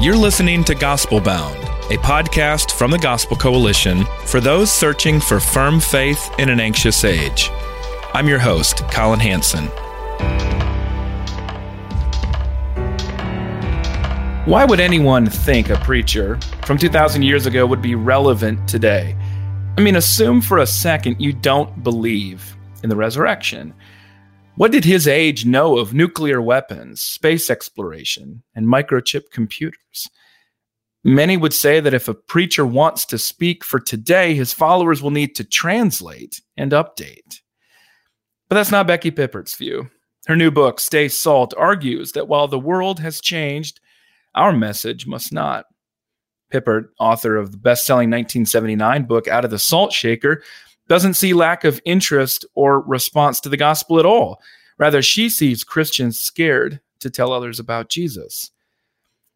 [0.00, 1.56] You're listening to Gospel Bound,
[1.90, 7.04] a podcast from the Gospel Coalition for those searching for firm faith in an anxious
[7.04, 7.48] age.
[8.12, 9.64] I'm your host, Collin Hansen.
[14.46, 19.16] Why would anyone think a preacher from 2,000 years ago would be relevant today?
[19.78, 23.72] I mean, assume for a second you don't believe in the resurrection.
[24.56, 30.08] What did his age know of nuclear weapons, space exploration, and microchip computers?
[31.02, 35.10] Many would say that if a preacher wants to speak for today, his followers will
[35.10, 37.40] need to translate and update.
[38.48, 39.90] But that's not Becky Pippert's view.
[40.26, 43.80] Her new book, Stay Salt, argues that while the world has changed,
[44.36, 45.66] our message must not.
[46.52, 50.44] Pippert, author of the best selling 1979 book Out of the Salt Shaker,
[50.88, 54.40] doesn't see lack of interest or response to the gospel at all.
[54.78, 58.50] Rather, she sees Christians scared to tell others about Jesus.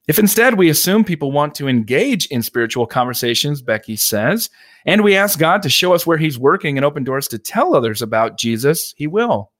[0.09, 4.49] If instead we assume people want to engage in spiritual conversations, Becky says,
[4.87, 7.75] and we ask God to show us where He's working and open doors to tell
[7.75, 9.53] others about Jesus, He will.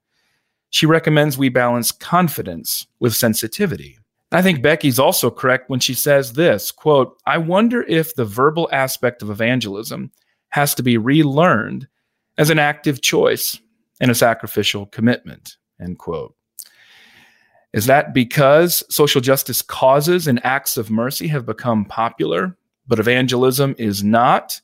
[0.71, 3.99] She recommends we balance confidence with sensitivity.
[4.31, 8.69] I think Becky's also correct when she says this quote, I wonder if the verbal
[8.71, 10.11] aspect of evangelism
[10.49, 11.87] has to be relearned
[12.37, 13.59] as an active choice
[13.99, 16.35] and a sacrificial commitment, end quote.
[17.73, 22.55] Is that because social justice causes and acts of mercy have become popular,
[22.87, 24.59] but evangelism is not?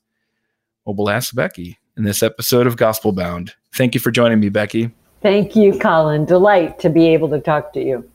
[0.86, 3.54] Well, we'll ask Becky in this episode of Gospel Bound.
[3.76, 4.92] Thank you for joining me, Becky.
[5.22, 6.26] Thank you, Collin.
[6.26, 8.10] Delight to be able to talk to you.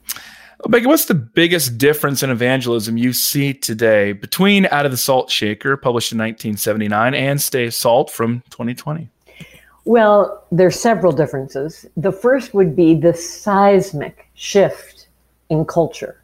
[0.69, 5.31] Becky, what's the biggest difference in evangelism you see today between Out of the Salt
[5.31, 9.09] Shaker, published in 1979, and Stay Salt from 2020?
[9.85, 11.85] Well, there's several differences.
[11.97, 15.07] The first would be the seismic shift
[15.49, 16.21] in culture,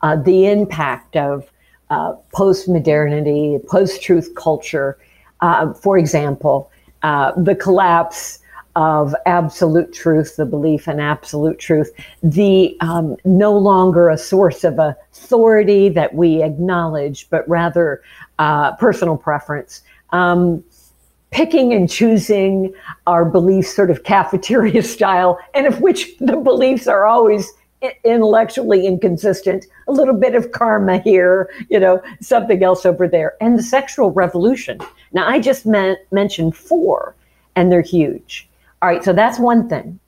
[0.00, 1.50] uh, the impact of
[1.90, 4.96] uh, post modernity, post truth culture.
[5.40, 6.70] Uh, for example,
[7.02, 8.38] uh, the collapse
[8.76, 11.92] of absolute truth, the belief in absolute truth,
[12.22, 18.02] the um, no longer a source of authority that we acknowledge, but rather
[18.38, 19.82] uh, personal preference.
[20.10, 20.62] Um,
[21.30, 22.72] picking and choosing
[23.08, 27.52] our beliefs sort of cafeteria style, and of which the beliefs are always
[28.04, 33.34] intellectually inconsistent, a little bit of karma here, you know, something else over there.
[33.40, 34.80] And the sexual revolution.
[35.12, 37.14] Now, I just meant, mentioned four,
[37.56, 38.48] and they're huge.
[38.84, 39.98] All right, so that's one thing.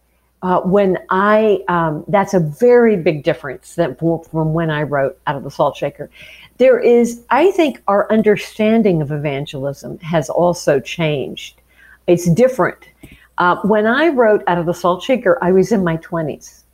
[0.43, 5.45] Uh, when I, um, that's a very big difference from when I wrote Out of
[5.45, 6.11] the Salt Shaker.
[6.59, 11.59] There is, I think, our understanding of evangelism has also changed.
[12.07, 12.91] It's different.
[13.39, 16.65] Uh, when I wrote Out of the Salt Shaker, I was in my 20s.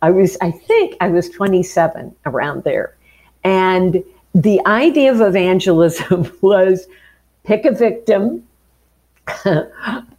[0.00, 2.94] I was, I think, I was 27 around there.
[3.42, 6.86] And the idea of evangelism was
[7.42, 8.44] pick a victim,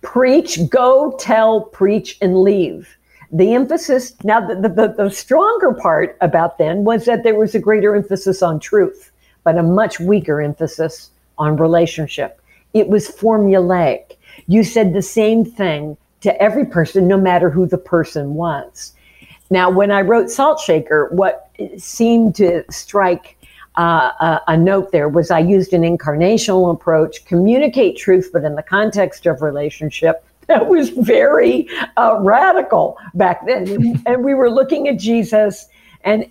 [0.01, 2.97] preach, go tell, preach, and leave.
[3.31, 7.59] The emphasis, now the, the, the, stronger part about then was that there was a
[7.59, 9.11] greater emphasis on truth,
[9.43, 12.41] but a much weaker emphasis on relationship.
[12.73, 14.15] It was formulaic.
[14.47, 18.93] You said the same thing to every person, no matter who the person was.
[19.51, 23.37] Now, when I wrote Salt Shaker, what seemed to strike
[23.79, 28.55] uh, a, a, note there was I used an incarnational approach, communicate truth, but in
[28.55, 30.23] the context of relationship.
[30.49, 34.01] That was very uh, radical back then.
[34.07, 35.67] and we were looking at Jesus
[36.01, 36.25] and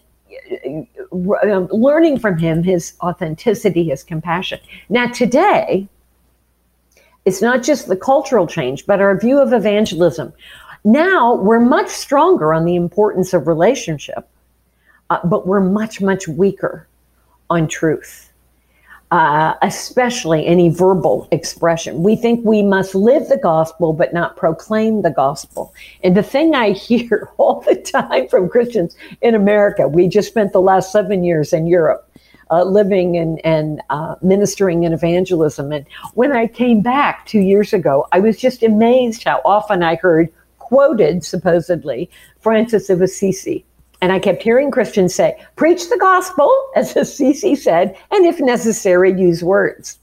[0.50, 4.58] uh, um, learning from him his authenticity, his compassion.
[4.88, 5.87] Now, today,
[7.26, 10.32] it's not just the cultural change, but our view of evangelism.
[10.82, 14.28] Now we're much stronger on the importance of relationship,
[15.11, 16.88] uh, but we're much, much weaker
[17.50, 18.32] on truth,
[19.10, 22.02] uh, especially any verbal expression.
[22.02, 25.74] We think we must live the gospel, but not proclaim the gospel.
[26.04, 30.52] And the thing I hear all the time from Christians in America, we just spent
[30.52, 32.04] the last seven years in Europe.
[32.50, 35.70] Uh, living and, and uh, ministering in evangelism.
[35.70, 35.84] And
[36.14, 40.32] when I came back two years ago, I was just amazed how often I heard
[40.68, 42.08] quoted supposedly
[42.40, 43.66] Francis of Assisi.
[44.00, 49.12] And I kept hearing Christians say, preach the gospel, as Assisi said, and if necessary,
[49.18, 49.98] use words.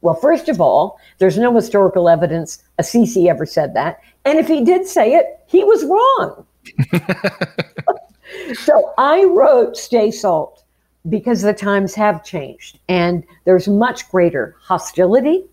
[0.00, 4.00] Well, first of all, there's no historical evidence Assisi ever said that.
[4.24, 6.46] And if he did say it, he was wrong.
[8.54, 10.64] so I wrote Stay Salt
[11.08, 15.44] because the times have changed and there's much greater hostility,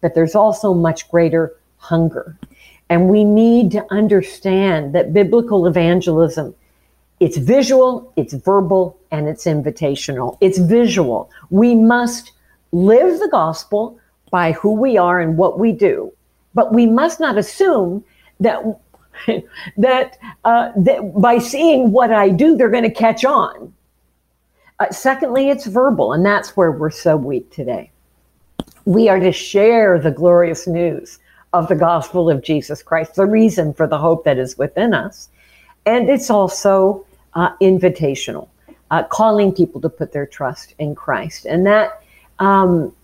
[0.00, 2.36] but there's also much greater hunger.
[2.88, 6.54] And we need to understand that biblical evangelism
[7.24, 10.36] it's visual, it's verbal, and it's invitational.
[10.42, 11.30] It's visual.
[11.48, 12.32] We must
[12.72, 13.98] live the gospel
[14.30, 16.12] by who we are and what we do,
[16.52, 18.04] but we must not assume
[18.40, 18.62] that
[19.78, 23.72] that, uh, that by seeing what I do, they're going to catch on.
[24.78, 27.90] Uh, secondly, it's verbal, and that's where we're so weak today.
[28.84, 31.20] We are to share the glorious news
[31.54, 35.30] of the gospel of Jesus Christ, the reason for the hope that is within us.
[35.86, 38.48] And it's also uh, invitational,
[38.90, 41.46] uh, calling people to put their trust in Christ.
[41.46, 42.02] And that,
[42.38, 42.94] um,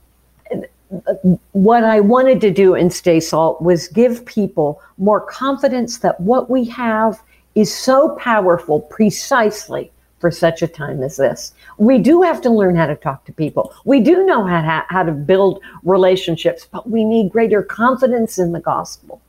[1.53, 6.50] what I wanted to do in Stay Salt was give people more confidence that what
[6.50, 7.23] we have
[7.55, 11.55] is so powerful precisely for such a time as this.
[11.79, 13.73] We do have to learn how to talk to people.
[13.85, 18.53] We do know how to, how to build relationships, but we need greater confidence in
[18.53, 19.21] the gospel.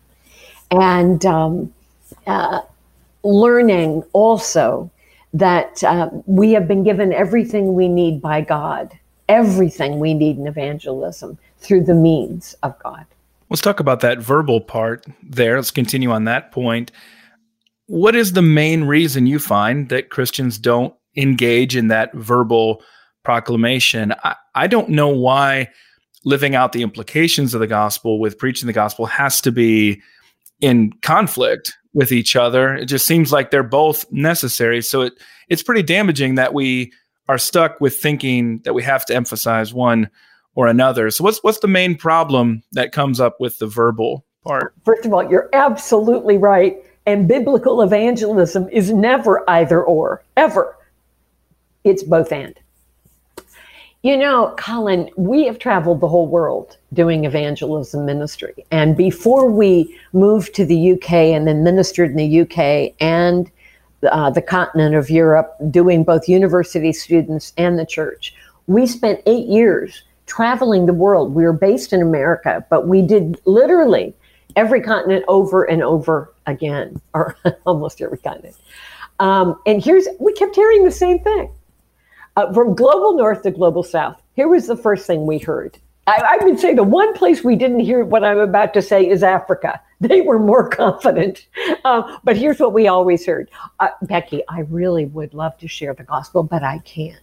[0.69, 1.74] And um,
[2.27, 2.62] uh,
[3.23, 4.91] learning also
[5.33, 8.97] that uh, we have been given everything we need by God,
[9.29, 13.06] everything we need in evangelism through the means of God.
[13.50, 15.56] Let's talk about that verbal part there.
[15.57, 16.91] Let's continue on that point.
[17.88, 22.81] What is the main reason you find that Christians don't engage in that verbal
[23.23, 24.13] proclamation?
[24.23, 25.69] I, I don't know why
[26.23, 30.01] living out the implications of the gospel with preaching the gospel has to be
[30.62, 32.75] in conflict with each other.
[32.75, 34.81] It just seems like they're both necessary.
[34.81, 35.13] So it
[35.50, 36.94] it's pretty damaging that we
[37.28, 40.10] are stuck with thinking that we have to emphasize one
[40.56, 41.10] or another.
[41.12, 44.74] So what's what's the main problem that comes up with the verbal part?
[44.86, 46.78] First of all, you're absolutely right.
[47.06, 50.78] And biblical evangelism is never either or, ever.
[51.84, 52.57] It's both and.
[54.03, 58.65] You know, Collin, we have traveled the whole world doing evangelism ministry.
[58.71, 63.51] And before we moved to the UK and then ministered in the UK and
[64.12, 68.33] uh, the continent of Europe, doing both university students and the church,
[68.65, 71.36] we spent eight years traveling the world.
[71.36, 74.15] We were based in America, but we did literally
[74.56, 77.38] every continent over and over again, or
[77.68, 78.56] almost every continent.
[79.19, 81.51] Um, and here's, we kept hearing the same thing.
[82.38, 85.78] Uh, from global north to global south, here was the first thing we heard.
[86.07, 89.07] I, I, would say the one place we didn't hear what I'm about to say
[89.07, 89.80] is Africa.
[90.01, 91.45] They were more confident.
[91.86, 95.94] Uh, but here's what we always heard uh, Becky, I really would love to share
[95.94, 97.22] the gospel, but I can't.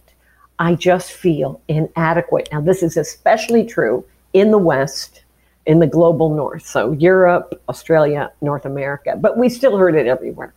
[0.59, 2.47] I just feel inadequate.
[2.53, 5.23] Now, this is especially true in the West,
[5.65, 6.65] in the global North.
[6.65, 10.53] So, Europe, Australia, North America, but we still heard it everywhere.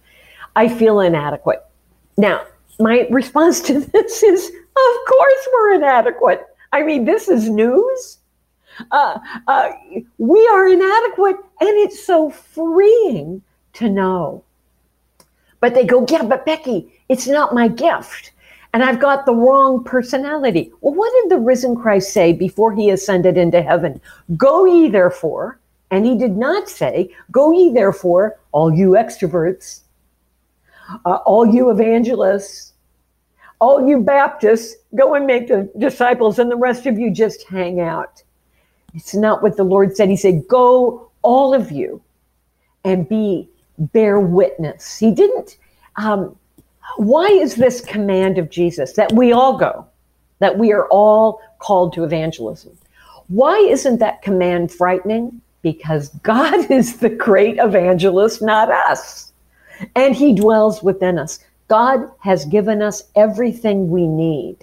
[0.54, 1.64] I feel inadequate.
[2.16, 2.44] Now,
[2.78, 6.46] my response to this is of course we're inadequate.
[6.72, 8.18] I mean, this is news.
[8.90, 9.70] Uh, uh,
[10.16, 13.42] we are inadequate, and it's so freeing
[13.74, 14.42] to know.
[15.60, 18.32] But they go, yeah, but Becky, it's not my gift
[18.72, 20.72] and I've got the wrong personality.
[20.80, 24.00] Well, what did the risen Christ say before he ascended into heaven?
[24.36, 25.58] Go ye therefore,
[25.90, 29.80] and he did not say, Go ye therefore, all you extroverts,
[31.04, 32.72] uh, all you evangelists,
[33.60, 37.80] all you Baptists, go and make the disciples, and the rest of you just hang
[37.80, 38.22] out.
[38.94, 40.08] It's not what the Lord said.
[40.08, 42.02] He said, Go, all of you,
[42.84, 44.98] and be bear witness.
[44.98, 45.58] He didn't.
[45.96, 46.36] Um,
[46.96, 49.86] why is this command of Jesus that we all go,
[50.40, 52.76] that we are all called to evangelism?
[53.28, 55.40] Why isn't that command frightening?
[55.62, 59.31] Because God is the great evangelist, not us.
[59.94, 61.38] And he dwells within us.
[61.68, 64.58] God has given us everything we need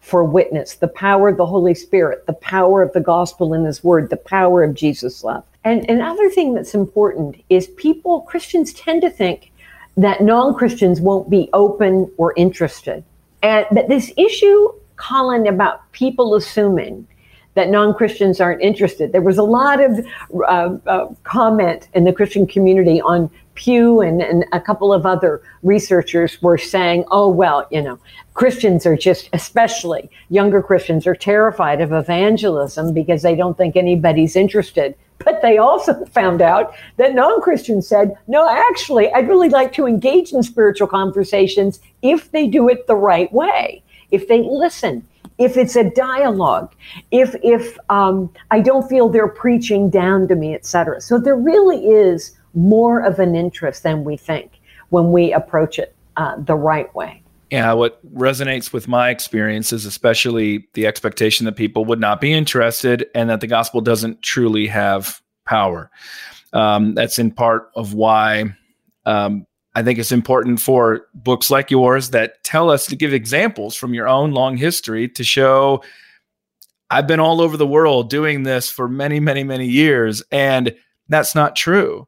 [0.00, 3.82] for witness the power of the Holy Spirit, the power of the gospel in His
[3.82, 5.44] Word, the power of Jesus' love.
[5.64, 9.52] And another thing that's important is people, Christians tend to think
[9.96, 13.04] that non Christians won't be open or interested.
[13.42, 17.06] And but this issue, Collin, about people assuming
[17.54, 19.12] that non Christians aren't interested.
[19.12, 20.04] There was a lot of
[20.34, 25.42] uh, uh, comment in the Christian community on Pew and, and a couple of other
[25.62, 27.98] researchers were saying, oh, well, you know,
[28.34, 34.36] Christians are just, especially younger Christians, are terrified of evangelism because they don't think anybody's
[34.36, 34.94] interested.
[35.18, 39.86] But they also found out that non Christians said, no, actually, I'd really like to
[39.86, 45.06] engage in spiritual conversations if they do it the right way, if they listen,
[45.38, 46.72] if it's a dialogue,
[47.10, 51.00] if if um, I don't feel they're preaching down to me, etc.
[51.00, 55.94] So there really is more of an interest than we think when we approach it
[56.16, 57.22] uh, the right way.
[57.50, 62.32] Yeah, what resonates with my experience is especially the expectation that people would not be
[62.32, 65.90] interested and that the gospel doesn't truly have power.
[66.54, 68.54] Um, that's in part of why
[69.04, 73.74] um, I think it's important for books like yours that tell us to give examples
[73.74, 75.82] from your own long history to show
[76.90, 80.74] I've been all over the world doing this for many, many, many years, and
[81.08, 82.06] that's not true.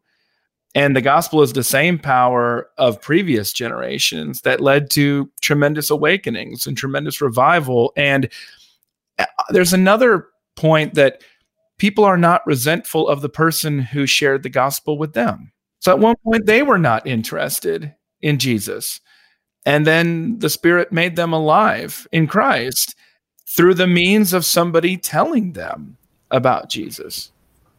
[0.74, 6.66] And the gospel is the same power of previous generations that led to tremendous awakenings
[6.66, 7.92] and tremendous revival.
[7.96, 8.28] And
[9.18, 10.26] uh, there's another
[10.56, 11.22] point that
[11.78, 15.52] people are not resentful of the person who shared the gospel with them.
[15.78, 19.00] So at one point, they were not interested in Jesus.
[19.66, 22.94] And then the Spirit made them alive in Christ
[23.46, 25.98] through the means of somebody telling them
[26.30, 27.30] about Jesus.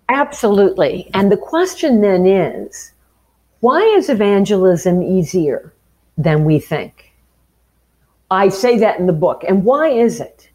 [0.10, 1.10] Absolutely.
[1.14, 2.92] And the question then is
[3.60, 5.74] why is evangelism easier
[6.18, 7.12] than we think?
[8.30, 9.44] I say that in the book.
[9.48, 10.50] And why is it?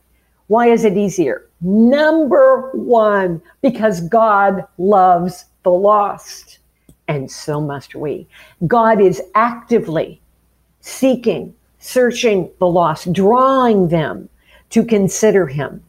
[0.46, 1.48] Why is it easier?
[1.60, 6.58] Number one, because God loves the lost
[7.08, 8.28] and so must we.
[8.66, 10.20] God is actively
[10.80, 14.28] seeking, searching the lost, drawing them
[14.70, 15.82] to consider him.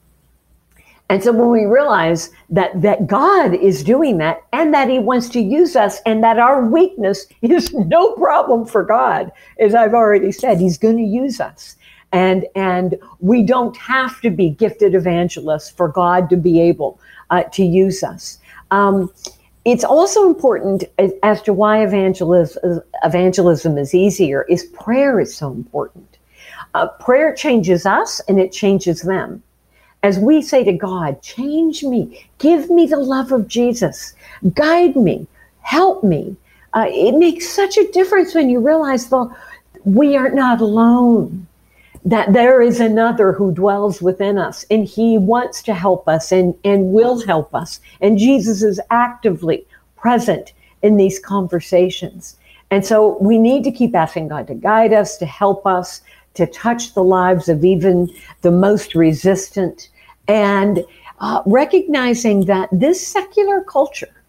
[1.11, 5.27] And so when we realize that that God is doing that and that he wants
[5.31, 10.31] to use us and that our weakness is no problem for God, as I've already
[10.31, 11.75] said, he's going to use us.
[12.13, 16.97] And and we don't have to be gifted evangelists for God to be able
[17.29, 18.37] uh, to use us.
[18.71, 19.11] Um,
[19.65, 20.85] it's also important
[21.23, 26.19] as to why evangelism, evangelism is easier is prayer is so important.
[26.73, 29.43] Uh, prayer changes us and it changes them.
[30.03, 34.13] As we say to God, change me, give me the love of Jesus,
[34.53, 35.27] guide me,
[35.61, 36.35] help me.
[36.73, 39.35] Uh, it makes such a difference when you realize, though,
[39.83, 41.47] we are not alone
[42.03, 46.55] that there is another who dwells within us and he wants to help us and,
[46.63, 47.79] and will help us.
[47.99, 49.65] And Jesus is actively
[49.97, 52.37] present in these conversations.
[52.71, 56.01] And so we need to keep asking God to guide us, to help us,
[56.33, 58.09] to touch the lives of even
[58.41, 59.89] the most resistant,
[60.31, 60.85] and
[61.19, 64.23] uh, recognizing that this secular culture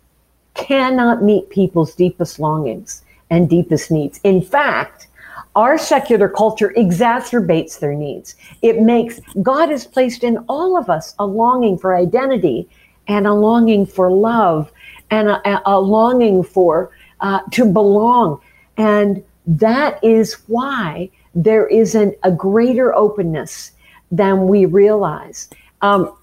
[0.54, 4.18] cannot meet people's deepest longings and deepest needs.
[4.24, 5.06] In fact,
[5.54, 8.34] our secular culture exacerbates their needs.
[8.62, 12.68] It makes, God has placed in all of us a longing for identity
[13.06, 14.72] and a longing for love
[15.10, 16.90] and a, a longing for,
[17.20, 18.40] uh, to belong.
[18.76, 23.72] And that is why there isn't a greater openness
[24.10, 25.48] than we realize.
[25.82, 26.16] Um,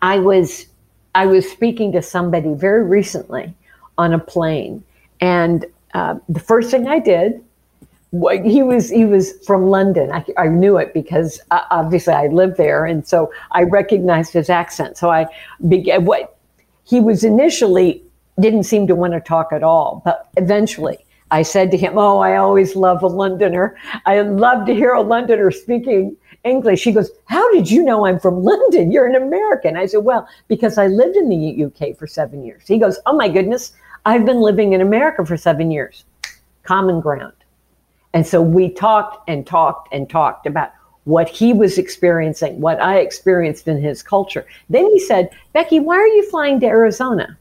[0.00, 0.66] I was
[1.14, 3.54] I was speaking to somebody very recently
[3.98, 4.84] on a plane,
[5.20, 7.42] and uh, the first thing I did
[8.44, 10.12] he was he was from London.
[10.12, 14.50] I, I knew it because uh, obviously I lived there, and so I recognized his
[14.50, 14.98] accent.
[14.98, 15.26] So I
[15.66, 16.36] began what
[16.84, 18.02] he was initially
[18.38, 20.98] didn't seem to want to talk at all, but eventually
[21.32, 23.76] I said to him, "Oh, I always love a Londoner.
[24.06, 26.82] I love to hear a Londoner speaking." English.
[26.82, 28.90] He goes, How did you know I'm from London?
[28.90, 29.76] You're an American.
[29.76, 32.66] I said, Well, because I lived in the UK for seven years.
[32.66, 33.72] He goes, Oh my goodness,
[34.06, 36.04] I've been living in America for seven years.
[36.64, 37.34] Common ground.
[38.14, 40.72] And so we talked and talked and talked about
[41.04, 44.46] what he was experiencing, what I experienced in his culture.
[44.68, 47.36] Then he said, Becky, why are you flying to Arizona?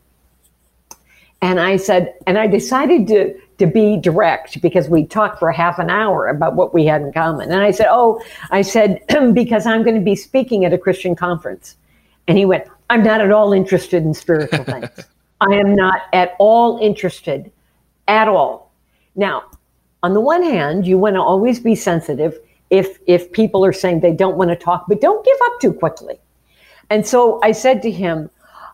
[1.42, 5.80] And I said, and I decided to, to be direct because we talked for half
[5.80, 7.52] an hour about what we had in common.
[7.52, 8.22] And I said, Oh,
[8.52, 9.02] I said,
[9.34, 11.78] because I'm going to be speaking at a Christian conference.
[12.28, 14.90] And he went, I'm not at all interested in spiritual things.
[15.42, 17.52] I am not at all interested
[18.08, 18.72] at all.
[19.16, 19.44] Now,
[20.04, 22.38] on the one hand, you want to always be sensitive
[22.70, 25.74] if if people are saying they don't want to talk, but don't give up too
[25.74, 26.20] quickly.
[26.90, 28.30] And so I said to him,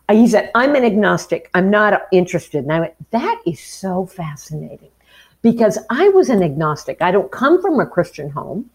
[0.10, 1.50] he said, I'm an agnostic.
[1.54, 2.64] I'm not interested.
[2.64, 4.92] And I went, that is so fascinating
[5.42, 7.02] because I was an agnostic.
[7.02, 8.70] I don't come from a Christian home.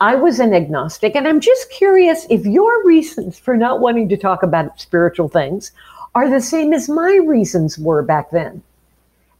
[0.00, 1.14] I was an agnostic.
[1.14, 5.70] And I'm just curious if your reasons for not wanting to talk about spiritual things
[6.14, 8.62] are the same as my reasons were back then.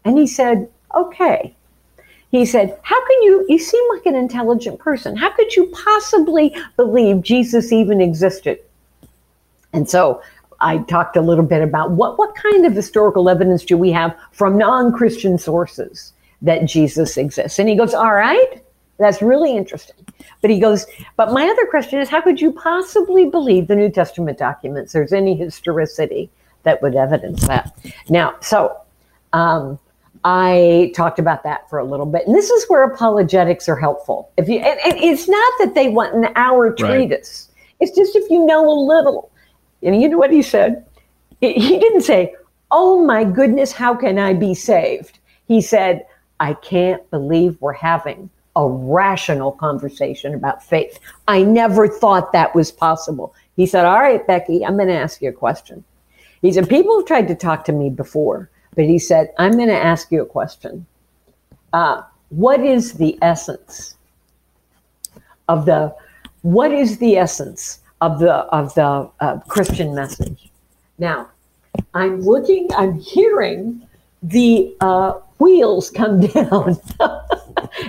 [0.05, 1.55] And he said, okay
[2.35, 3.47] he said, How can you?
[3.49, 5.15] You seem like an intelligent person.
[5.15, 8.59] How could you possibly believe Jesus even existed?
[9.73, 10.21] And so
[10.61, 14.17] I talked a little bit about what, what kind of historical evidence do we have
[14.33, 17.59] from non Christian sources that Jesus exists.
[17.59, 18.63] And he goes, All right,
[18.99, 19.97] that's really interesting.
[20.41, 23.91] But he goes, But my other question is, how could you possibly believe the New
[23.91, 24.93] Testament documents?
[24.93, 26.31] There's any historicity
[26.63, 27.77] that would evidence that.
[28.09, 28.77] Now, so
[29.33, 29.79] um,
[30.25, 32.27] I talked about that for a little bit.
[32.27, 34.31] And this is where apologetics are helpful.
[34.37, 37.87] If you, and, and it's not that they want an hour treatise, right.
[37.89, 39.31] it's just if you know a little.
[39.85, 40.85] And you know what he said?
[41.41, 42.35] He didn't say,
[42.71, 45.19] Oh my goodness, how can I be saved?
[45.47, 46.07] He said,
[46.41, 50.99] I can't believe we're having a rational conversation about faith.
[51.29, 53.35] I never thought that was possible.
[53.57, 55.85] He said, All right, Becky, I'm going to ask you a question.
[56.43, 59.69] He said, People have tried to talk to me before, but he said, I'm going
[59.69, 60.87] to ask you a question.
[61.73, 63.97] Uh, what is the essence
[65.49, 65.95] of the
[66.43, 70.51] what is the essence of the of the uh, Christian message?
[70.99, 71.29] Now,
[71.95, 73.87] I'm looking, I'm hearing
[74.23, 76.77] the uh, wheels come down.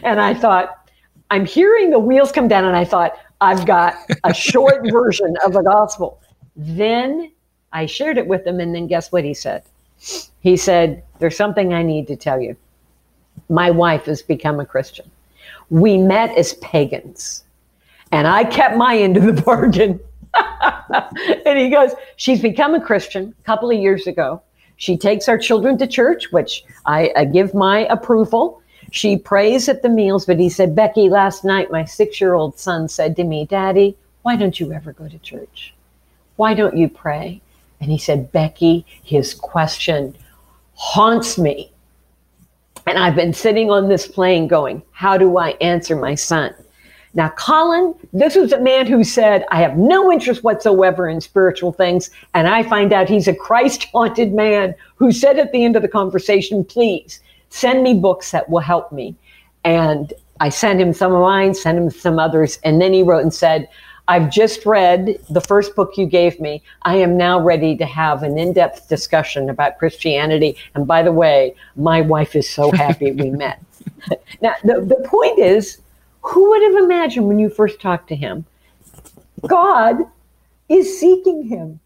[0.04, 0.90] and I thought,
[1.32, 5.54] I'm hearing the wheels come down, and I thought, I've got a short version of
[5.54, 6.20] the gospel.
[6.56, 7.32] Then
[7.74, 9.64] I shared it with him, and then guess what he said?
[10.40, 12.56] He said, There's something I need to tell you.
[13.50, 15.10] My wife has become a Christian.
[15.70, 17.44] We met as pagans,
[18.16, 20.00] and I kept my end of the bargain.
[21.46, 24.42] and he goes, She's become a Christian a couple of years ago.
[24.78, 28.62] She takes our children to church, which I, I give my approval.
[28.92, 32.58] She prays at the meals, but he said, Becky, last night my six year old
[32.58, 35.74] son said to me, Daddy, why don't you ever go to church?
[36.38, 37.42] Why don't you pray?
[37.82, 40.16] And he said, Becky, his question
[40.76, 41.70] haunts me.
[42.88, 46.56] And I've been sitting on this plane going, How do I answer my son?
[47.16, 51.72] Now, Collin, this was a man who said, I have no interest whatsoever in spiritual
[51.72, 52.10] things.
[52.34, 55.82] And I find out he's a Christ haunted man who said at the end of
[55.82, 59.16] the conversation, please send me books that will help me.
[59.64, 62.60] And I sent him some of mine, sent him some others.
[62.66, 63.70] And then he wrote and said,
[64.10, 66.62] I've just read the first book you gave me.
[66.84, 70.58] I am now ready to have an in depth discussion about Christianity.
[70.76, 73.64] And by the way, my wife is so happy we met.
[74.42, 75.80] now, the, the point is,
[76.28, 78.46] who would have imagined when you first talked to him?
[79.48, 79.98] God
[80.70, 81.80] is seeking him.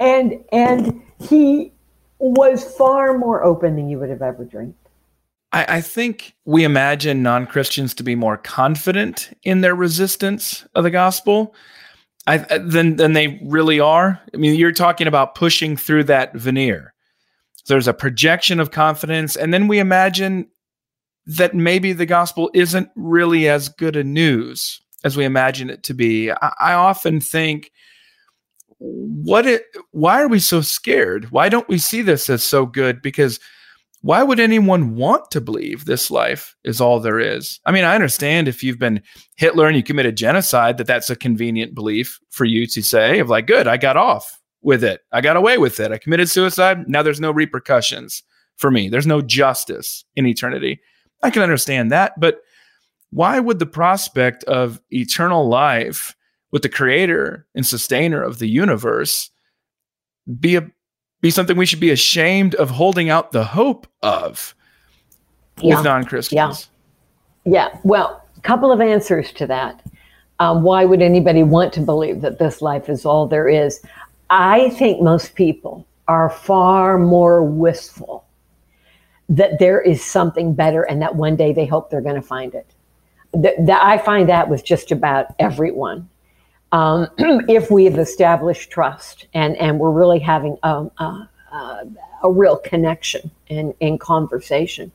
[0.00, 1.72] And and he
[2.18, 4.74] was far more open than you would have ever dreamed.
[5.52, 10.84] I, I think we imagine non Christians to be more confident in their resistance of
[10.84, 11.54] the gospel
[12.26, 14.20] I, than than they really are.
[14.32, 16.94] I mean, you're talking about pushing through that veneer.
[17.64, 20.48] So there's a projection of confidence, and then we imagine
[21.26, 25.94] that maybe the gospel isn't really as good a news as we imagine it to
[25.94, 26.30] be.
[26.30, 27.70] I, I often think,
[28.78, 31.30] what it, why are we so scared?
[31.30, 33.00] Why don't we see this as so good?
[33.00, 33.38] Because
[34.00, 37.60] why would anyone want to believe this life is all there is?
[37.64, 39.00] I mean, I understand if you've been
[39.36, 43.28] Hitler and you committed genocide, that that's a convenient belief for you to say, of
[43.28, 45.02] like, good, I got off with it.
[45.12, 45.92] I got away with it.
[45.92, 46.88] I committed suicide.
[46.88, 48.24] Now there's no repercussions
[48.56, 48.88] for me.
[48.88, 50.80] There's no justice in eternity.
[51.22, 52.42] I can understand that, but
[53.10, 56.16] why would the prospect of eternal life
[56.50, 59.30] with the creator and sustainer of the universe
[60.40, 60.70] be a
[61.20, 64.56] be something we should be ashamed of holding out the hope of
[65.60, 65.76] yeah.
[65.76, 66.68] with non-Christians?
[67.44, 67.70] Yeah.
[67.72, 67.78] Yeah.
[67.84, 69.82] Well, a couple of answers to that.
[70.40, 73.80] Um, why would anybody want to believe that this life is all there is?
[74.30, 78.24] I think most people are far more wistful
[79.32, 82.54] that there is something better and that one day they hope they're going to find
[82.54, 82.66] it.
[83.32, 86.08] That, I find that with just about everyone.
[86.70, 87.08] Um,
[87.48, 91.28] if we have established trust and, and we're really having a, a,
[92.22, 94.92] a real connection in, in conversation.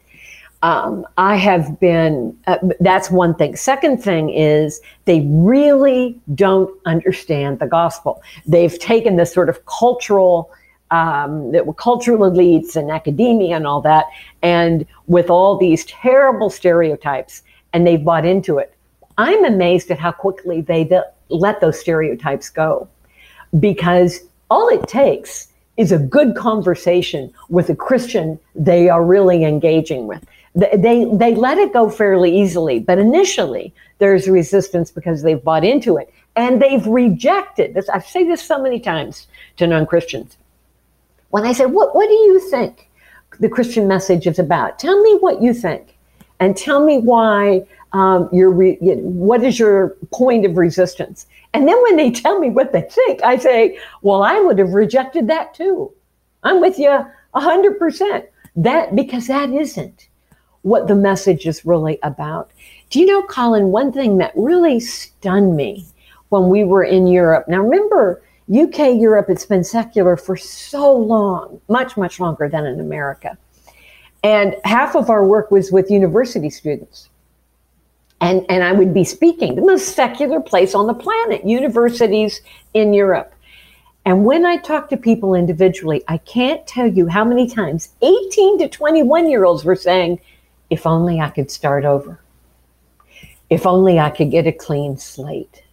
[0.62, 3.56] Um, I have been, uh, that's one thing.
[3.56, 8.21] Second thing is they really don't understand the gospel.
[8.45, 10.52] They've taken this sort of cultural
[10.91, 14.06] um, that were cultural elites and academia and all that,
[14.41, 18.73] and with all these terrible stereotypes, and they've bought into it.
[19.17, 22.88] I'm amazed at how quickly they th- let those stereotypes go,
[23.60, 25.47] because all it takes
[25.78, 30.26] is a good conversation with a Christian they are really engaging with.
[30.56, 35.63] They, they, they let it go fairly easily, but initially there's resistance because they've bought
[35.63, 37.89] into it and they've rejected this.
[37.89, 40.38] I've said this so many times to non Christians
[41.30, 42.90] when I say, what, what do you think
[43.40, 44.80] the Christian message is about?
[44.80, 45.98] Tell me what you think.
[46.40, 51.26] And tell me why um, re- what is your point of resistance?
[51.54, 54.74] And then when they tell me what they think, I say, well, I would have
[54.74, 55.92] rejected that too.
[56.44, 58.26] I'm with you a hundred percent.
[58.56, 60.08] That because that isn't
[60.62, 62.52] what the message is really about.
[62.90, 65.86] Do you know, Collin, one thing that really stunned me
[66.30, 67.48] when we were in Europe?
[67.48, 72.80] Now, remember, UK, Europe, it's been secular for so long, much, much longer than in
[72.80, 73.38] America.
[74.24, 77.10] And half of our work was with university students.
[78.22, 82.42] And, and I would be speaking, the most secular place on the planet, universities
[82.74, 83.34] in Europe.
[84.06, 88.60] And when I talk to people individually, I can't tell you how many times 18
[88.60, 90.20] to 21 year olds were saying,
[90.70, 92.20] if only I could start over.
[93.50, 95.64] If only I could get a clean slate.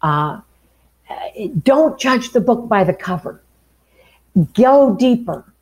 [0.00, 0.40] Uh,
[1.62, 3.42] don't judge the book by the cover.
[4.54, 5.52] Go deeper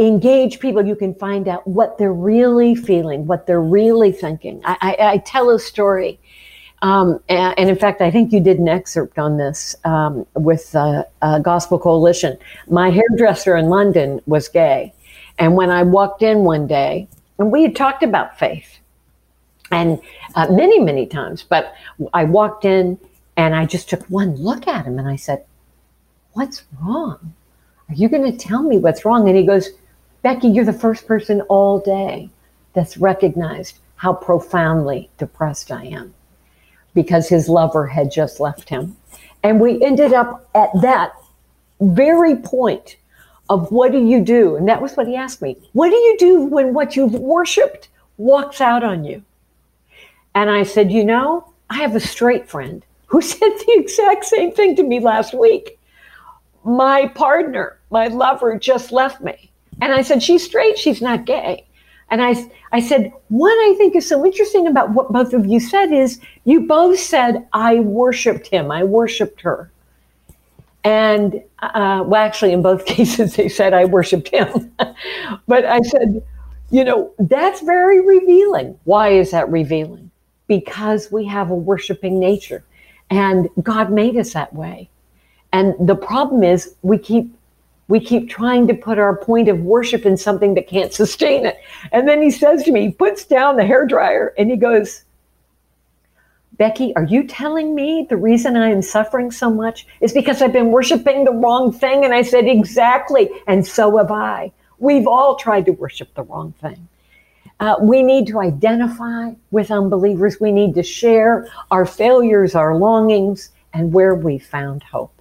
[0.00, 4.60] engage people, you can find out what they're really feeling, what they're really thinking.
[4.64, 6.18] I, I, I tell a story.
[6.82, 10.74] Um, and, and, in fact, I think you did an excerpt on this um, with
[10.74, 12.38] uh, uh, Gospel Coalition.
[12.68, 14.94] My hairdresser in London was gay.
[15.38, 17.06] And when I walked in one day,
[17.38, 18.78] and we had talked about faith,
[19.70, 20.00] and
[20.34, 21.74] uh, many, many times, but
[22.14, 22.98] I walked in
[23.36, 25.44] and I just took one look at him and I said,
[26.32, 27.34] What's wrong?
[27.88, 29.28] Are you going to tell me what's wrong?
[29.28, 29.70] And he goes,
[30.22, 32.30] Becky, you're the first person all day
[32.72, 36.14] that's recognized how profoundly depressed I am
[36.94, 38.96] because his lover had just left him.
[39.42, 41.12] And we ended up at that
[41.80, 42.96] very point
[43.48, 44.56] of what do you do?
[44.56, 45.56] And that was what he asked me.
[45.72, 49.24] What do you do when what you've worshiped walks out on you?
[50.34, 52.84] And I said, You know, I have a straight friend
[53.20, 55.78] who said the exact same thing to me last week.
[56.62, 59.50] My partner, my lover, just left me.
[59.82, 61.66] And I said, she's straight, she's not gay.
[62.10, 62.34] And I,
[62.70, 66.20] I said, what I think is so interesting about what both of you said is
[66.44, 69.72] you both said, I worshiped him, I worshiped her.
[70.84, 74.72] And uh, well, actually, in both cases, they said, I worshiped him.
[75.48, 76.22] but I said,
[76.70, 78.78] you know, that's very revealing.
[78.84, 80.12] Why is that revealing?
[80.46, 82.62] Because we have a worshiping nature
[83.10, 84.88] and God made us that way.
[85.52, 87.34] And the problem is we keep
[87.88, 91.58] we keep trying to put our point of worship in something that can't sustain it.
[91.90, 95.02] And then he says to me, he puts down the hair dryer and he goes,
[96.56, 100.52] Becky, are you telling me the reason I am suffering so much is because I've
[100.52, 102.04] been worshiping the wrong thing?
[102.04, 103.28] And I said, Exactly.
[103.46, 104.52] And so have I.
[104.78, 106.86] We've all tried to worship the wrong thing.
[107.60, 110.40] Uh, we need to identify with unbelievers.
[110.40, 115.12] We need to share our failures, our longings, and where we found hope.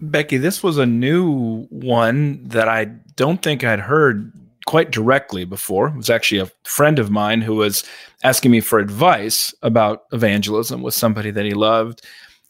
[0.00, 2.84] Becky, this was a new one that I
[3.16, 4.30] don't think I'd heard
[4.66, 5.88] quite directly before.
[5.88, 7.84] It was actually a friend of mine who was
[8.22, 12.02] asking me for advice about evangelism with somebody that he loved.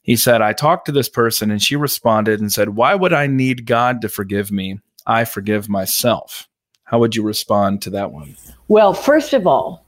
[0.02, 3.26] He said, I talked to this person and she responded and said, Why would I
[3.26, 4.80] need God to forgive me?
[5.06, 6.48] I forgive myself.
[6.84, 8.36] How would you respond to that one?
[8.68, 9.84] Well, first of all,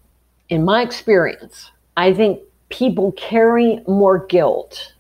[0.49, 4.95] in my experience, I think people carry more guilt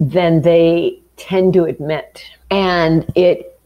[0.00, 2.24] than they tend to admit.
[2.50, 3.58] And it,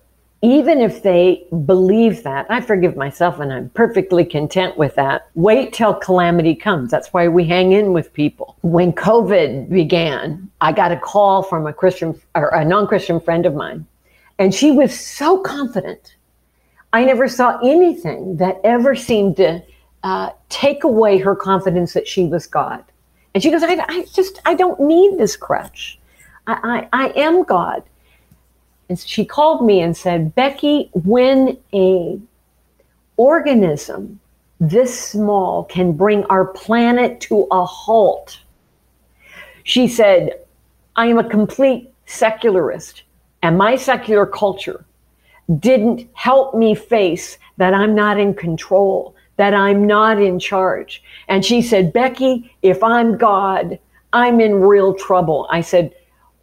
[0.43, 5.29] even if they believe that, I forgive myself and I'm perfectly content with that.
[5.35, 6.91] Wait till calamity comes.
[6.91, 8.57] That's why we hang in with people.
[8.63, 13.47] When COVID began, I got a call from a Christian or a non Christian friend
[13.47, 13.87] of mine,
[14.39, 16.17] and she was so confident.
[16.93, 19.63] I never saw anything that ever seemed to
[20.03, 22.85] uh, take away her confidence that she was God.
[23.35, 25.99] And she goes, I, I just, I don't need this crutch.
[26.47, 27.83] I, I, I am God.
[28.89, 32.21] And she called me and said, Becky, when a
[33.17, 34.21] organism
[34.61, 38.39] this small can bring our planet to a halt,
[39.65, 40.33] she said,
[40.97, 43.05] I am a complete secularist,
[43.43, 44.85] and my secular culture
[45.59, 51.03] didn't help me face that I'm not in control, that I'm not in charge.
[51.29, 53.79] And she said, Becky, if I'm God,
[54.13, 55.47] I'm in real trouble.
[55.51, 55.95] I said,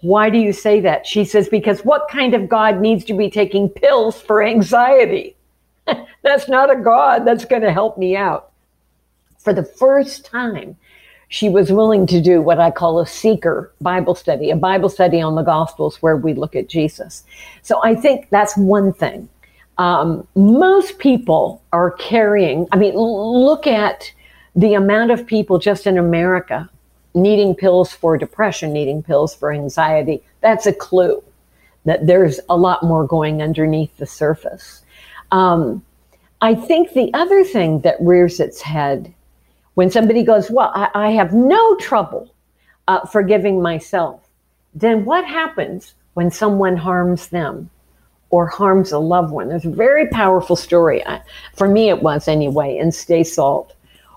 [0.01, 1.05] why do you say that?
[1.05, 5.35] She says, Because what kind of God needs to be taking pills for anxiety?
[6.23, 8.51] that's not a God that's going to help me out.
[9.39, 10.77] For the first time,
[11.29, 15.21] she was willing to do what I call a seeker Bible study, a Bible study
[15.21, 17.23] on the Gospels where we look at Jesus.
[17.61, 19.29] So I think that's one thing.
[19.77, 24.11] Um, most people are carrying, I mean, look at
[24.55, 26.69] the amount of people just in America
[27.13, 31.23] needing pills for depression, needing pills for anxiety, that's a clue
[31.85, 34.83] that there's a lot more going underneath the surface.
[35.31, 35.83] Um,
[36.41, 39.13] I think the other thing that rears its head
[39.79, 42.29] When somebody goes, Well, I, I have no trouble
[42.89, 44.19] uh, forgiving myself,
[44.75, 47.69] then what happens when someone harms them
[48.29, 49.47] or harms a loved one?
[49.47, 51.01] There's a very powerful story.
[51.55, 53.73] For me, it was anyway, in Stay Salt,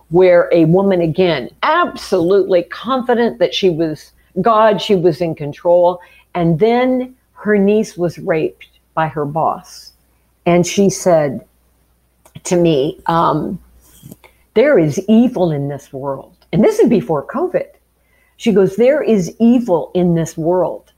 [0.09, 6.01] where a woman, again, absolutely confident that she was God, she was in control,
[6.35, 9.93] and then her niece was raped by her boss.
[10.45, 11.47] And she said
[12.43, 13.61] to me, um,
[14.55, 16.37] There is evil in this world.
[16.53, 17.69] And this is before COVID.
[18.37, 20.93] She goes, There is evil in this world.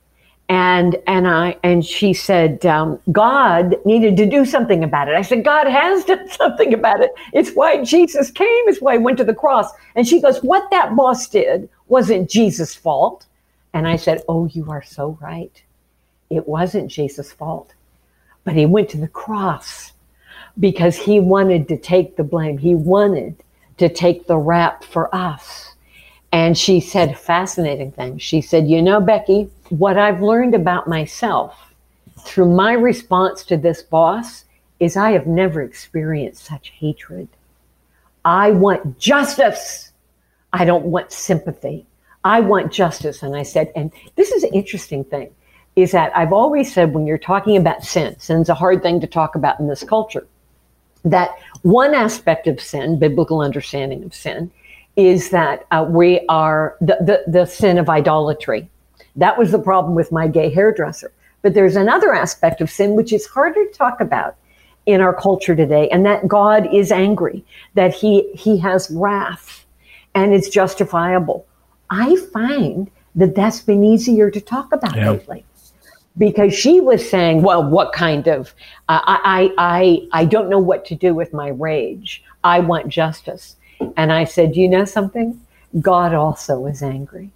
[0.47, 5.15] And and I and she said um, God needed to do something about it.
[5.15, 7.11] I said God has done something about it.
[7.33, 8.47] It's why Jesus came.
[8.67, 9.71] It's why he went to the cross.
[9.95, 13.25] And she goes, "What that boss did wasn't Jesus' fault."
[13.73, 15.63] And I said, "Oh, you are so right.
[16.29, 17.73] It wasn't Jesus' fault,
[18.43, 19.93] but he went to the cross
[20.59, 22.57] because he wanted to take the blame.
[22.57, 23.35] He wanted
[23.77, 25.75] to take the rap for us."
[26.31, 28.21] And she said fascinating things.
[28.21, 31.73] She said, You know, Becky, what I've learned about myself
[32.19, 34.43] through my response to this boss
[34.81, 37.29] is I have never experienced such hatred.
[38.25, 39.93] I want justice.
[40.51, 41.85] I don't want sympathy.
[42.25, 43.23] I want justice.
[43.23, 45.29] And I said, and this is an interesting thing,
[45.75, 49.07] is that I've always said when you're talking about sin, sin's a hard thing to
[49.07, 50.27] talk about in this culture,
[51.05, 54.51] that one aspect of sin, biblical understanding of sin,
[54.95, 58.69] is that uh, we are the, the, the sin of idolatry.
[59.15, 61.11] That was the problem with my gay hairdresser.
[61.41, 64.35] But there's another aspect of sin which is harder to talk about
[64.85, 69.65] in our culture today, and that God is angry, that He He has wrath,
[70.13, 71.45] and it's justifiable.
[71.89, 75.11] I find that that's been easier to talk about yeah.
[75.11, 75.45] lately
[76.17, 78.53] because she was saying, "Well, what kind of?
[78.89, 82.23] Uh, I, I, I, don't know what to do with my rage.
[82.43, 83.55] I want justice."
[83.97, 85.39] And I said, You know something?
[85.81, 87.31] God also is angry.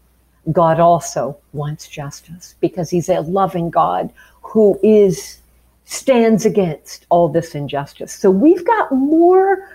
[0.51, 4.11] God also wants justice because he's a loving God
[4.41, 5.41] who is
[5.85, 8.13] stands against all this injustice.
[8.13, 9.69] So we've got more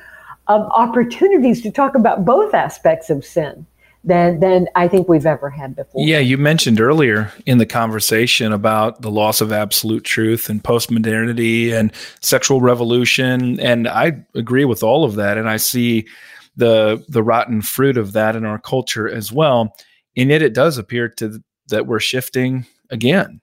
[0.46, 3.66] of opportunities to talk about both aspects of sin
[4.04, 6.04] than than I think we've ever had before.
[6.04, 11.72] Yeah, you mentioned earlier in the conversation about the loss of absolute truth and postmodernity
[11.72, 16.06] and sexual revolution and I agree with all of that and I see
[16.56, 19.74] the the rotten fruit of that in our culture as well.
[20.16, 23.40] And yet, it does appear to that we're shifting again,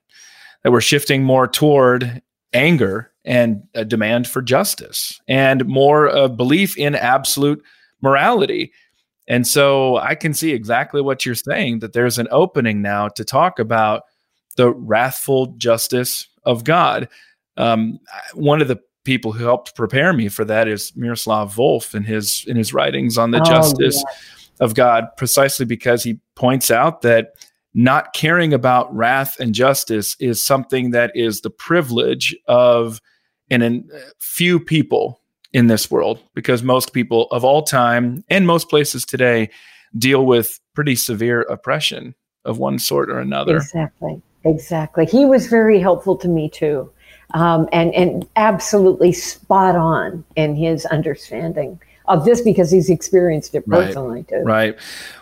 [0.62, 2.22] that we're shifting more toward
[2.52, 7.62] anger and a demand for justice and more of belief in absolute
[8.00, 8.72] morality.
[9.28, 13.24] And so I can see exactly what you're saying that there's an opening now to
[13.24, 14.02] talk about
[14.56, 17.08] the wrathful justice of God.
[17.56, 17.98] Um,
[18.34, 22.44] one of the people who helped prepare me for that is Miroslav Volf in his
[22.46, 24.64] in his writings on the oh, justice yeah.
[24.64, 27.34] of God, precisely because he points out that
[27.74, 33.00] not caring about wrath and justice is something that is the privilege of
[33.50, 35.21] an, a few people
[35.52, 39.50] in this world, because most people of all time and most places today
[39.96, 43.56] deal with pretty severe oppression of one sort or another.
[43.56, 44.20] Exactly.
[44.44, 45.06] Exactly.
[45.06, 46.90] He was very helpful to me too
[47.34, 53.66] um, and and absolutely spot on in his understanding of this because he's experienced it
[53.66, 54.42] personally right, too.
[54.44, 54.78] Right.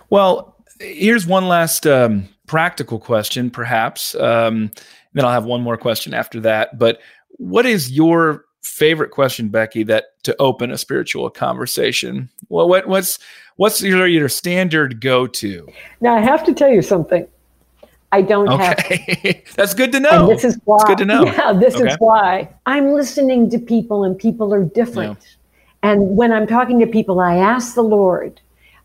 [0.09, 4.15] Well, here's one last um, practical question, perhaps.
[4.15, 4.71] Um,
[5.13, 6.79] then I'll have one more question after that.
[6.79, 7.01] But
[7.33, 12.29] what is your favorite question, Becky, that to open a spiritual conversation?
[12.49, 13.19] Well, what, what's
[13.57, 15.69] what's your, your standard go to?
[16.01, 17.27] Now I have to tell you something.
[18.13, 19.43] I don't okay.
[19.47, 19.55] have.
[19.57, 20.29] That's good to know.
[20.29, 20.77] And this is why.
[20.77, 21.25] It's good to know.
[21.25, 21.91] Yeah, this okay.
[21.91, 25.19] is why I'm listening to people, and people are different.
[25.21, 25.91] Yeah.
[25.91, 28.41] And when I'm talking to people, I ask the Lord,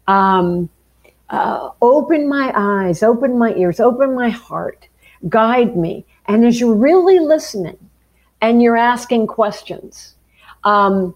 [0.07, 0.69] um,
[1.29, 4.87] uh, open my eyes, open my ears, open my heart,
[5.27, 6.05] guide me.
[6.27, 7.77] And as you're really listening,
[8.41, 10.15] and you're asking questions,
[10.63, 11.15] um,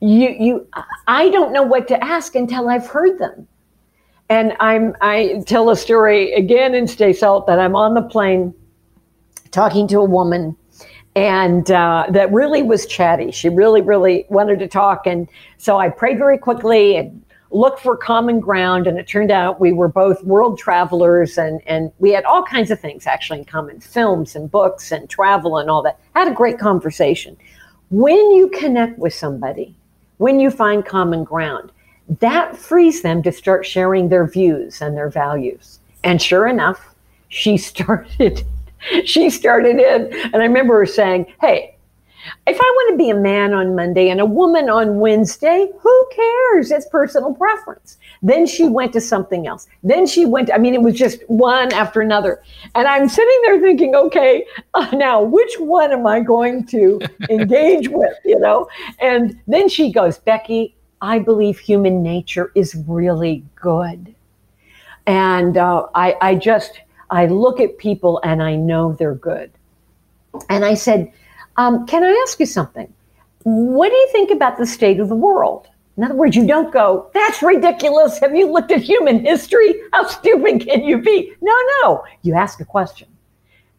[0.00, 0.66] you you
[1.06, 3.48] I don't know what to ask until I've heard them.
[4.28, 8.54] And I'm I tell a story again in Stay Salt that I'm on the plane
[9.50, 10.56] talking to a woman
[11.18, 13.32] and uh, that really was chatty.
[13.32, 15.04] She really, really wanted to talk.
[15.04, 18.86] And so I prayed very quickly and looked for common ground.
[18.86, 22.70] And it turned out we were both world travelers and, and we had all kinds
[22.70, 25.98] of things actually in common films and books and travel and all that.
[26.14, 27.36] Had a great conversation.
[27.90, 29.74] When you connect with somebody,
[30.18, 31.72] when you find common ground,
[32.20, 35.80] that frees them to start sharing their views and their values.
[36.04, 36.94] And sure enough,
[37.28, 38.44] she started
[39.04, 41.74] she started in and I remember her saying, "Hey,
[42.46, 46.08] if I want to be a man on Monday and a woman on Wednesday, who
[46.14, 46.70] cares?
[46.70, 47.98] It's personal preference.
[48.22, 49.68] Then she went to something else.
[49.82, 52.42] Then she went, I mean, it was just one after another.
[52.74, 57.00] And I'm sitting there thinking, okay, uh, now which one am I going to
[57.30, 58.68] engage with, you know?
[59.00, 64.14] And then she goes, Becky, I believe human nature is really good.
[65.06, 69.50] And uh, I, I just, I look at people and I know they're good.
[70.50, 71.12] And I said,
[71.58, 72.92] um, Can I ask you something?
[73.42, 75.68] What do you think about the state of the world?
[75.98, 78.18] In other words, you don't go, That's ridiculous.
[78.20, 79.74] Have you looked at human history?
[79.92, 81.34] How stupid can you be?
[81.42, 82.04] No, no.
[82.22, 83.08] You ask a question.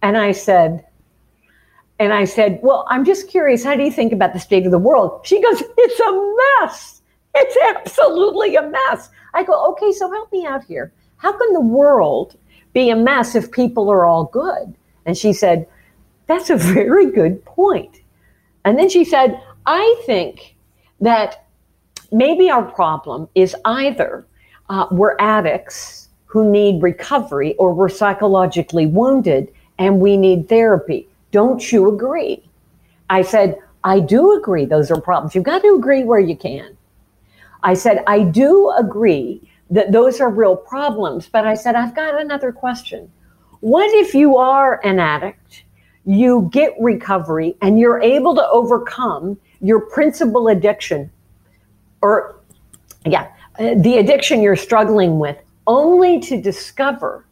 [0.01, 0.85] And I said,
[1.99, 4.71] and I said, Well, I'm just curious, how do you think about the state of
[4.71, 5.21] the world?
[5.25, 7.01] She goes, It's a mess.
[7.35, 9.09] It's absolutely a mess.
[9.33, 10.91] I go, Okay, so help me out here.
[11.17, 12.37] How can the world
[12.73, 14.75] be a mess if people are all good?
[15.05, 15.67] And she said,
[16.29, 18.01] That's a very good point.
[18.63, 20.55] And then she said, I think
[21.01, 21.47] that
[22.11, 24.27] maybe our problem is either
[24.69, 31.09] uh, we're addicts who need recovery or we're psychologically wounded and we need therapy.
[31.31, 32.47] Don't you agree?
[33.09, 35.33] I said, I do agree those are problems.
[35.33, 36.77] You've got to agree where you can.
[37.63, 41.27] I said, I do agree that those are real problems.
[41.27, 43.11] But I said, I've got another question.
[43.61, 45.63] What if you are an addict,
[46.10, 51.12] you get recovery, and you're able to overcome your principal addiction,
[52.02, 52.36] or
[53.06, 53.28] yeah,
[53.60, 57.26] uh, the addiction you're struggling with, only to discover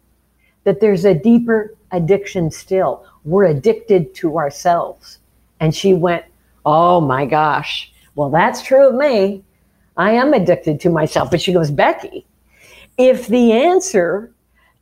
[0.63, 3.03] that there's a deeper addiction still.
[3.25, 5.17] We're addicted to ourselves.
[5.59, 6.25] And she went,
[6.63, 7.91] Oh my gosh.
[8.13, 9.43] Well, that's true of me.
[9.95, 11.31] I am addicted to myself.
[11.31, 12.27] But she goes, Becky,
[12.99, 14.31] if the answer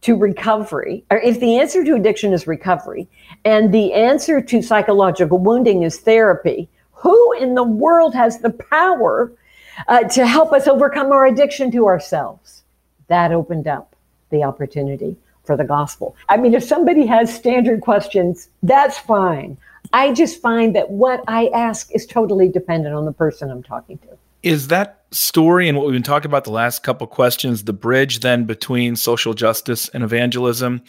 [0.02, 3.08] to recovery, or if the answer to addiction is recovery,
[3.44, 9.32] and the answer to psychological wounding is therapy, who in the world has the power
[9.88, 12.64] uh, to help us overcome our addiction to ourselves?
[13.08, 13.96] That opened up
[14.30, 16.16] the opportunity for the gospel.
[16.30, 19.58] I mean, if somebody has standard questions, that's fine.
[19.94, 23.98] I just find that what I ask is totally dependent on the person I'm talking
[24.00, 24.15] to.
[24.46, 28.20] Is that story and what we've been talking about the last couple questions the bridge
[28.20, 30.84] then between social justice and evangelism?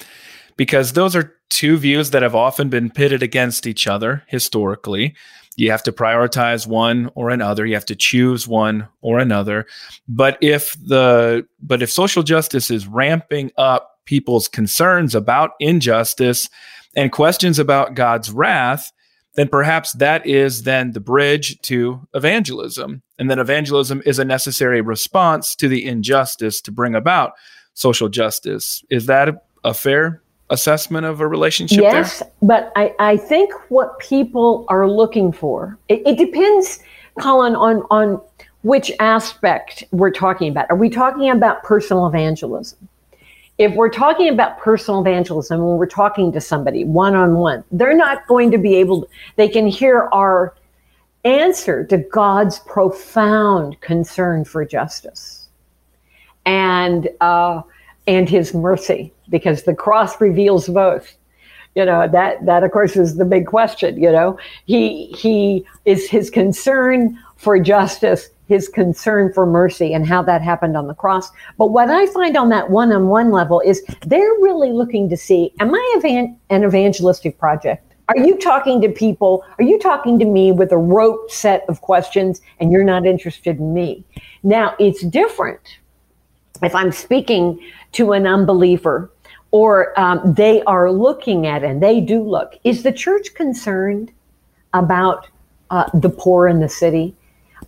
[0.59, 5.14] Because those are two views that have often been pitted against each other historically.
[5.57, 7.64] You have to prioritize one or another.
[7.64, 9.64] You have to choose one or another.
[10.07, 16.51] But if the but if social justice is ramping up people's concerns about injustice
[16.95, 18.92] and questions about God's wrath,
[19.37, 23.03] then perhaps that is then the bridge to evangelism.
[23.18, 27.33] And then evangelism is a necessary response to the injustice to bring about
[27.75, 28.83] social justice.
[28.90, 32.31] Is that a, fair assessment of a relationship yes, there?
[32.40, 36.83] but I, I think what people are looking for, it, it depends,
[37.18, 38.20] Collin, on, on
[38.62, 40.66] which aspect we're talking about.
[40.70, 42.88] Are we talking about personal evangelism?
[43.59, 47.97] If we're talking about personal evangelism, when we're talking to somebody one on one, they're
[47.97, 50.55] not going to be able, to, they can hear our
[51.25, 55.49] answer to God's profound concern for justice
[56.45, 57.62] and, uh,
[58.07, 61.16] and his mercy, because the cross reveals both.
[61.75, 66.09] You know, that, that of course is the big question, you know, he, he is
[66.09, 71.30] his concern for justice his concern for mercy and how that happened on the cross.
[71.59, 75.16] But what I find on that one on one level is they're really looking to
[75.16, 77.82] see Am I evan- an evangelistic project?
[78.09, 79.44] Are you talking to people?
[79.59, 83.59] Are you talking to me with a rote set of questions and you're not interested
[83.59, 84.04] in me?
[84.44, 85.78] Now, it's different
[86.62, 87.61] if I'm speaking
[87.92, 89.11] to an unbeliever
[89.50, 94.12] or um, they are looking at, and they do look, is the church concerned
[94.74, 95.28] about
[95.70, 97.16] uh, the poor in the city?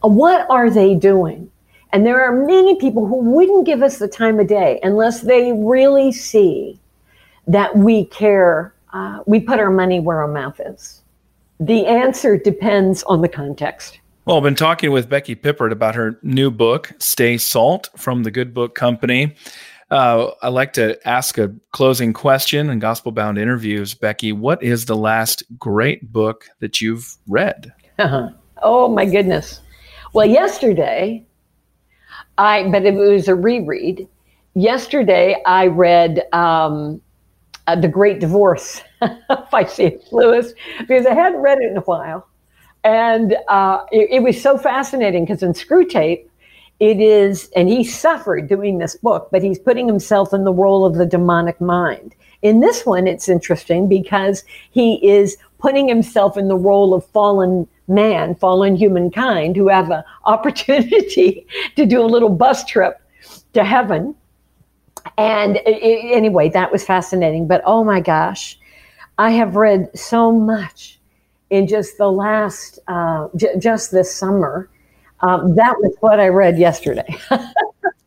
[0.01, 1.51] What are they doing?
[1.93, 5.53] And there are many people who wouldn't give us the time of day unless they
[5.53, 6.79] really see
[7.47, 11.03] that we care, uh, we put our money where our mouth is.
[11.61, 14.01] The answer depends on the context.
[14.27, 18.31] Well, I've been talking with Becky Pippert about her new book, Stay Salt, from the
[18.31, 19.35] Good Book Company.
[19.91, 23.95] Uh, I like to ask a closing question in Gospel Bound interviews.
[23.95, 27.73] Becky, what is the last great book that you've read?
[27.99, 28.31] Uh-huh.
[28.61, 29.61] Oh, my goodness.
[30.13, 31.27] Well, yesterday,
[32.39, 34.09] I, but it was a reread.
[34.55, 37.01] Yesterday, I read um,
[37.67, 38.81] uh, The Great Divorce
[39.51, 40.13] by C.S.
[40.13, 42.27] Lewis because I hadn't read it in a while.
[42.85, 46.27] And uh, it, it, was so fascinating because in Screwtape,
[46.81, 50.85] it is, and he suffered doing this book, but he's putting himself in the role
[50.85, 52.15] of the demonic mind.
[52.43, 57.67] In this one, it's interesting because he is putting himself in the role of fallen
[57.89, 63.01] man, fallen humankind, who have an opportunity to do a little bus trip
[63.55, 64.15] to heaven.
[65.17, 67.49] And it, anyway, that was fascinating.
[67.49, 68.59] But oh my gosh,
[69.17, 71.01] I have read so much
[71.51, 74.69] in just the last, uh, j- just this summer.
[75.21, 77.17] Um, that was what I read yesterday.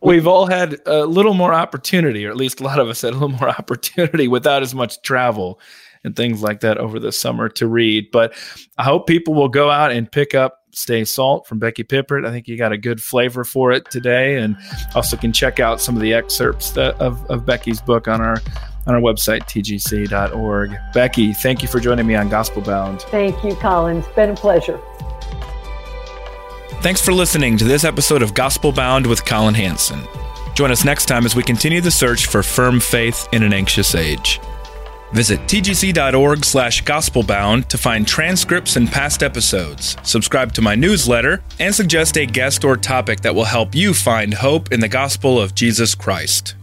[0.01, 3.11] We've all had a little more opportunity, or at least a lot of us had
[3.11, 5.59] a little more opportunity without as much travel
[6.03, 8.09] and things like that over the summer to read.
[8.11, 8.33] But
[8.77, 12.25] I hope people will go out and pick up Stay Salt from Becky Pippert.
[12.25, 14.57] I think you got a good flavor for it today, and
[14.95, 18.37] also can check out some of the excerpts that, of, of Becky's book on our
[18.87, 20.75] on our website tgc.org.
[20.93, 23.01] Becky, thank you for joining me on Gospel Bound.
[23.03, 23.97] Thank you, Collin.
[23.97, 24.79] It's been a pleasure.
[26.81, 30.01] Thanks for listening to this episode of Gospel Bound with Collin Hansen.
[30.55, 33.93] Join us next time as we continue the search for firm faith in an anxious
[33.93, 34.41] age.
[35.13, 41.73] Visit tgc.org slash gospelbound to find transcripts and past episodes, subscribe to my newsletter, and
[41.75, 45.53] suggest a guest or topic that will help you find hope in the gospel of
[45.53, 46.55] Jesus Christ.